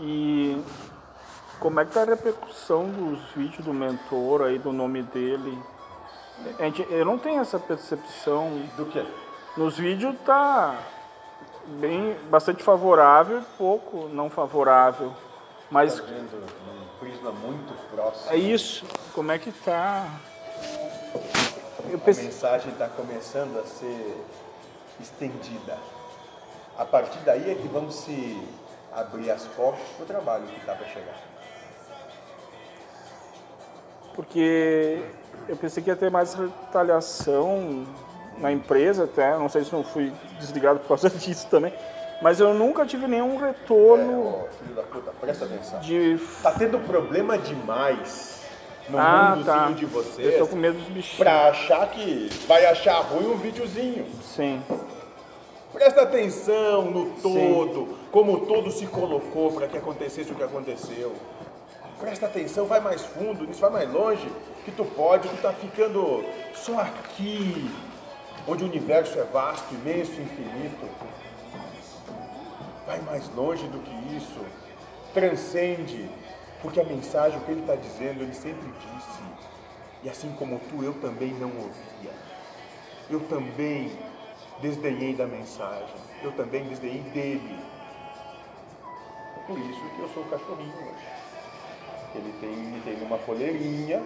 E 0.00 0.62
como 1.58 1.78
é 1.78 1.84
que 1.84 1.92
tá 1.92 2.02
a 2.02 2.06
repercussão 2.06 2.88
dos 2.88 3.20
vídeos 3.36 3.64
do 3.64 3.72
mentor 3.74 4.42
aí, 4.42 4.58
do 4.58 4.72
nome 4.72 5.02
dele? 5.02 5.58
A 6.58 6.62
gente, 6.64 6.86
eu 6.90 7.04
não 7.04 7.18
tenho 7.18 7.40
essa 7.40 7.58
percepção. 7.58 8.62
Do 8.76 8.86
quê? 8.86 9.04
Nos 9.56 9.76
vídeos 9.76 10.16
tá 10.24 10.74
bem, 11.78 12.16
bastante 12.30 12.62
favorável 12.62 13.40
e 13.40 13.44
pouco 13.58 14.08
não 14.08 14.30
favorável. 14.30 15.12
Mas 15.70 16.00
Tá 16.00 16.06
vendo 16.06 16.36
um 16.36 16.98
prisma 16.98 17.30
muito 17.30 17.74
próximo. 17.94 18.32
é 18.32 18.36
isso, 18.36 18.84
como 19.14 19.30
é 19.30 19.38
que 19.38 19.52
tá? 19.52 20.08
Eu 21.90 22.00
A 22.02 22.06
mensagem 22.06 22.72
está 22.72 22.88
começando 22.88 23.58
a 23.58 23.66
ser 23.66 24.24
estendida. 25.00 25.76
A 26.78 26.84
partir 26.84 27.18
daí 27.20 27.50
é 27.50 27.54
que 27.54 27.68
vamos 27.68 27.94
se 27.96 28.42
abrir 28.92 29.30
as 29.30 29.44
portas 29.48 29.86
para 29.96 30.02
o 30.02 30.06
trabalho 30.06 30.44
que 30.46 30.58
está 30.60 30.74
para 30.74 30.86
chegar. 30.86 31.14
porque 34.14 35.02
eu 35.48 35.56
pensei 35.56 35.82
que 35.82 35.88
ia 35.90 35.96
ter 35.96 36.10
mais 36.10 36.34
retaliação 36.34 37.86
na 38.38 38.50
empresa 38.52 39.04
até, 39.04 39.36
não 39.36 39.48
sei 39.48 39.64
se 39.64 39.72
não 39.72 39.82
fui 39.84 40.12
desligado 40.38 40.80
por 40.80 40.88
causa 40.88 41.08
disso 41.10 41.46
também, 41.48 41.72
mas 42.20 42.40
eu 42.40 42.52
nunca 42.52 42.84
tive 42.84 43.06
nenhum 43.06 43.42
É, 43.42 43.48
retorno 43.48 44.20
ô, 44.20 44.48
filho 44.58 44.74
da 44.74 44.82
puta, 44.82 45.10
presta 45.20 45.44
atenção. 45.44 45.80
de... 45.80 46.18
Tá 46.42 46.52
tendo 46.52 46.78
problema 46.80 47.38
demais 47.38 48.40
no 48.88 48.98
Ah, 48.98 49.38
tá. 49.44 49.70
de 49.70 49.84
Eu 49.84 49.88
vocês 49.88 50.36
tô 50.38 50.46
com 50.48 50.56
medo 50.56 50.78
dos 50.78 50.88
bichinhos. 50.88 51.16
pra 51.18 51.48
achar 51.48 51.88
que 51.88 52.28
vai 52.46 52.66
achar 52.66 53.00
ruim 53.00 53.26
um 53.32 53.36
videozinho. 53.36 54.06
Sim, 54.22 54.62
Presta 55.72 56.02
atenção 56.02 56.90
no 56.90 57.16
Sim. 57.20 57.20
Como 58.10 58.46
todo 58.46 58.70
se 58.70 58.86
colocou 58.86 59.52
para 59.52 59.68
que 59.68 59.76
acontecesse 59.76 60.32
o 60.32 60.34
que 60.34 60.42
aconteceu. 60.42 61.14
Presta 61.98 62.26
atenção, 62.26 62.66
vai 62.66 62.80
mais 62.80 63.02
fundo, 63.02 63.48
isso 63.50 63.60
vai 63.60 63.70
mais 63.70 63.92
longe, 63.92 64.26
que 64.64 64.70
tu 64.70 64.84
pode, 64.84 65.28
tu 65.28 65.42
tá 65.42 65.52
ficando 65.52 66.24
só 66.54 66.80
aqui, 66.80 67.70
onde 68.48 68.64
o 68.64 68.66
universo 68.66 69.18
é 69.18 69.24
vasto, 69.24 69.74
imenso, 69.74 70.12
infinito. 70.12 70.88
Vai 72.86 73.00
mais 73.02 73.28
longe 73.34 73.66
do 73.68 73.78
que 73.78 74.16
isso, 74.16 74.40
transcende, 75.12 76.10
porque 76.62 76.80
a 76.80 76.84
mensagem, 76.84 77.38
o 77.38 77.42
que 77.42 77.52
ele 77.52 77.60
está 77.60 77.76
dizendo, 77.76 78.22
ele 78.22 78.34
sempre 78.34 78.68
disse. 78.80 79.20
E 80.02 80.08
assim 80.08 80.32
como 80.38 80.58
tu, 80.70 80.82
eu 80.82 80.94
também 80.94 81.32
não 81.34 81.48
ouvia. 81.48 82.10
Eu 83.10 83.20
também 83.20 83.92
desdenhei 84.62 85.14
da 85.14 85.26
mensagem. 85.26 85.94
Eu 86.22 86.32
também 86.32 86.64
desdenhei 86.64 87.02
dele. 87.02 87.58
Por 89.50 89.58
isso 89.58 89.80
que 89.80 89.98
eu 89.98 90.08
sou 90.14 90.22
o 90.22 90.26
cachorrinho 90.26 90.72
hoje. 90.76 91.08
Ele 92.14 92.32
tem, 92.40 92.50
me 92.50 92.80
tem 92.82 92.96
numa 92.98 93.18
coleirinha 93.18 94.00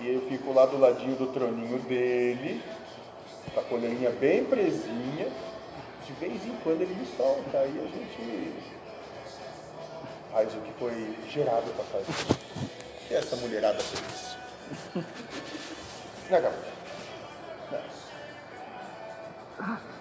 e 0.00 0.06
eu 0.06 0.20
fico 0.28 0.52
lá 0.52 0.66
do 0.66 0.76
ladinho 0.76 1.16
do 1.16 1.28
troninho 1.28 1.78
dele, 1.78 2.62
com 3.54 3.60
a 3.60 3.62
coleirinha 3.62 4.10
bem 4.10 4.44
presinha. 4.44 5.32
De 6.04 6.12
vez 6.20 6.44
em 6.44 6.54
quando 6.62 6.82
ele 6.82 6.94
me 6.94 7.06
solta, 7.16 7.56
aí 7.56 7.70
a 7.70 7.86
gente 7.88 8.52
faz 10.30 10.54
o 10.54 10.60
que 10.60 10.72
foi 10.74 11.16
gerado 11.30 11.70
para 11.70 11.84
fazer. 11.84 12.36
E 13.10 13.14
essa 13.14 13.34
mulherada 13.36 13.78
feliz. 13.80 14.36
Né, 16.28 16.38
Gabriel? 16.38 16.72
Não. 19.58 19.97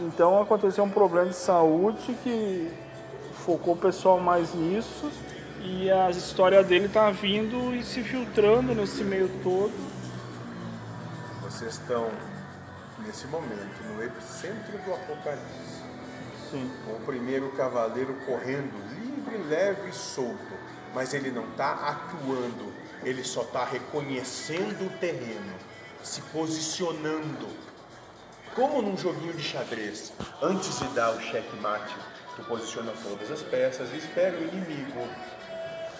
Então 0.00 0.40
aconteceu 0.40 0.84
um 0.84 0.90
problema 0.90 1.28
de 1.28 1.36
saúde 1.36 2.16
que 2.22 2.70
focou 3.44 3.74
o 3.74 3.76
pessoal 3.76 4.20
mais 4.20 4.54
nisso 4.54 5.10
e 5.60 5.90
a 5.90 6.10
história 6.10 6.62
dele 6.62 6.88
tá 6.88 7.10
vindo 7.10 7.74
e 7.74 7.82
se 7.82 8.02
filtrando 8.02 8.74
nesse 8.74 9.02
meio 9.02 9.28
todo. 9.42 9.72
Vocês 11.42 11.74
estão, 11.74 12.10
nesse 13.04 13.26
momento, 13.26 13.82
no 13.88 14.02
epicentro 14.04 14.78
do 14.78 14.94
apocalipse. 14.94 15.82
Sim. 16.50 16.70
Com 16.84 16.92
o 16.92 17.00
primeiro 17.00 17.50
cavaleiro 17.52 18.14
correndo 18.24 18.72
livre, 19.00 19.36
leve 19.48 19.90
e 19.90 19.92
solto. 19.92 20.54
Mas 20.94 21.12
ele 21.12 21.30
não 21.30 21.44
está 21.44 21.72
atuando, 21.72 22.72
ele 23.02 23.24
só 23.24 23.42
está 23.42 23.64
reconhecendo 23.64 24.86
o 24.86 24.98
terreno, 24.98 25.54
se 26.02 26.22
posicionando. 26.22 27.48
Como 28.58 28.82
num 28.82 28.96
joguinho 28.96 29.34
de 29.34 29.40
xadrez, 29.40 30.12
antes 30.42 30.80
de 30.80 30.88
dar 30.88 31.12
o 31.14 31.20
checkmate, 31.20 31.94
tu 32.34 32.42
posiciona 32.42 32.92
todas 33.04 33.30
as 33.30 33.40
peças 33.40 33.88
e 33.92 33.98
espera 33.98 34.36
o 34.36 34.42
inimigo. 34.42 35.06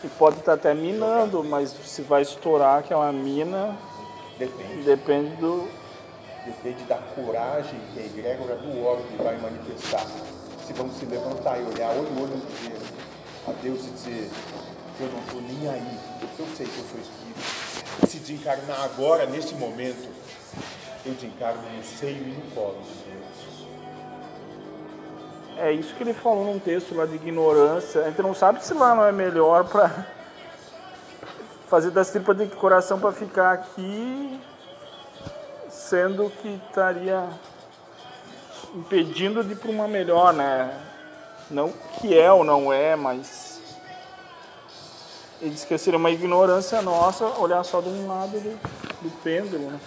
E 0.03 0.09
pode 0.19 0.41
estar 0.41 0.55
até 0.55 0.75
minando, 0.75 1.45
mas 1.45 1.71
se 1.71 2.03
vai 2.03 2.23
estourar 2.23 2.81
aquela 2.81 3.13
mina, 3.13 3.79
Depende. 4.37 4.83
depende 4.83 5.37
do. 5.37 5.69
Depende 6.45 6.83
da 6.83 6.97
coragem 6.97 7.79
que 7.95 8.01
a 8.01 8.05
egrégora 8.07 8.57
do 8.57 8.85
orbe 8.85 9.05
vai 9.23 9.39
manifestar. 9.39 10.05
Se 10.67 10.73
vamos 10.73 10.97
se 10.97 11.07
levantar 11.07 11.61
e 11.61 11.63
olhar 11.63 11.91
olho 11.91 12.11
no 12.11 12.23
olho 12.25 12.43
Deus, 12.65 12.83
a 13.47 13.53
Deus 13.53 13.87
e 13.87 13.91
dizer, 13.91 14.31
eu 14.99 15.07
não 15.07 15.21
estou 15.21 15.41
nem 15.43 15.71
aí, 15.71 15.99
eu 16.37 16.47
sei 16.57 16.67
que 16.67 16.77
eu 16.77 16.85
sou 16.91 16.99
espírito. 16.99 18.09
Se 18.09 18.19
desencarnar 18.19 18.83
agora, 18.83 19.27
nesse 19.27 19.55
momento, 19.55 20.09
eu 21.05 21.13
desencarno 21.13 21.63
no 21.77 21.83
seio 21.83 22.17
e 22.17 22.31
no 22.33 22.51
colo 22.55 22.83
de 22.83 23.11
Deus. 23.11 23.67
É 25.57 25.73
isso 25.73 25.95
que 25.95 26.03
ele 26.03 26.15
falou 26.15 26.45
num 26.45 26.59
texto 26.59 26.95
lá 26.95 27.07
de 27.07 27.17
ignorância. 27.17 28.03
A 28.03 28.05
gente 28.05 28.23
não 28.23 28.35
sabe 28.35 28.65
se 28.65 28.73
lá 28.75 28.95
não 28.95 29.05
é 29.05 29.13
melhor 29.13 29.65
pra 29.65 29.91
fazer 31.69 31.91
das 31.91 32.11
tripas 32.11 32.37
de 32.37 32.47
coração 32.47 33.01
pra 33.01 33.11
ficar 33.11 33.53
aqui, 33.53 34.41
sendo 35.69 36.31
que 36.43 36.61
estaria 36.69 37.29
impedindo 38.75 39.43
de 39.43 39.53
ir 39.53 39.57
pra 39.57 39.71
uma 39.71 39.89
melhor, 39.89 40.33
né? 40.33 40.73
Não 41.51 41.73
que 41.99 42.17
é 42.17 42.31
ou 42.31 42.45
não 42.45 42.73
é, 42.73 42.95
mas 42.95 43.61
ele 45.41 45.51
disse 45.51 45.67
que 45.67 45.79
seria 45.79 45.99
uma 45.99 46.11
ignorância 46.11 46.83
nossa 46.83 47.25
olhar 47.41 47.65
só 47.65 47.81
de 47.81 47.89
um 47.89 48.07
lado 48.07 48.33
do, 48.33 48.51
do 49.03 49.11
pêndulo, 49.23 49.71
né? 49.71 49.81